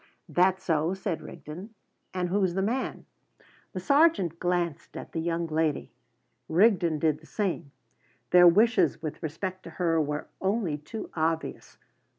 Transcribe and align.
"That 0.27 0.59
so?" 0.59 0.95
said 0.95 1.21
Rigden. 1.21 1.75
"And 2.11 2.29
who's 2.29 2.55
the 2.55 2.63
man?" 2.63 3.05
The 3.73 3.79
sergeant 3.79 4.39
glanced 4.39 4.97
at 4.97 5.11
the 5.11 5.19
young 5.21 5.45
lady. 5.45 5.91
Rigden 6.49 6.97
did 6.97 7.19
the 7.19 7.27
same. 7.27 7.71
Their 8.31 8.47
wishes 8.47 9.03
with 9.03 9.21
respect 9.21 9.61
to 9.65 9.69
her 9.77 10.01
were 10.01 10.25
only 10.41 10.79
too 10.79 11.11
obvious. 11.15 11.77